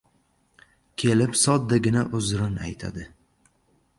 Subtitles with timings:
[1.01, 3.07] Kelib soddagina uzrin aytadi